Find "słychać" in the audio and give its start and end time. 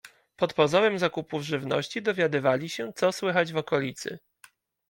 3.11-3.51